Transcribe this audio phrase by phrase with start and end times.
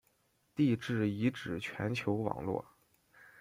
[0.55, 2.65] 地质遗址全球网络。